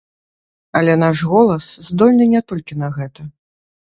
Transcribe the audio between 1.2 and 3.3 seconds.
голас здольны не толькі на гэта.